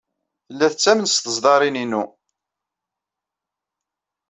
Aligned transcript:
Tella 0.45 0.67
tettamen 0.71 1.07
s 1.09 1.15
teẓdarin-inu. 1.17 2.03